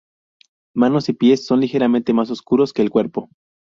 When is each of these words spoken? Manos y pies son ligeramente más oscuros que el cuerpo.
Manos 0.73 1.09
y 1.09 1.13
pies 1.13 1.45
son 1.45 1.59
ligeramente 1.59 2.11
más 2.11 2.31
oscuros 2.31 2.73
que 2.73 2.81
el 2.81 2.89
cuerpo. 2.89 3.29